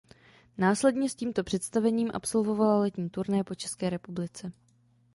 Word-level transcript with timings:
Následně 0.57 1.09
s 1.09 1.15
tímto 1.15 1.43
představením 1.43 2.11
absolvovala 2.13 2.77
letní 2.79 3.09
turné 3.09 3.43
po 3.43 3.55
České 3.55 3.89
republice. 3.89 4.51